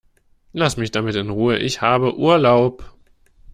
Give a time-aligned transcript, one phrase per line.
[0.53, 2.91] Lass mich damit in Ruhe, ich habe Urlaub!